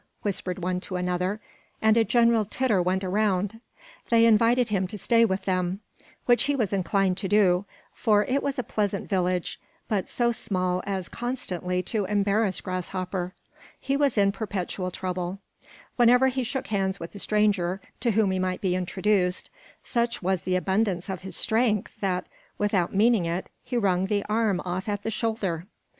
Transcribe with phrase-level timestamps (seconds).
[0.23, 1.39] whispered one to another;
[1.79, 3.59] and a general titter went round.
[4.09, 5.81] They invited him to stay with them,
[6.25, 10.81] which he was inclined to do; for it was a pleasant village, but so small
[10.87, 13.35] as constantly to embarrass Grasshopper.
[13.79, 15.37] He was in perpetual trouble;
[15.97, 19.51] whenever he shook hands with a stranger, to whom he might be introduced,
[19.83, 22.25] such was the abundance of his strength that,
[22.57, 25.67] without meaning it he wrung his arm off at the shoulder.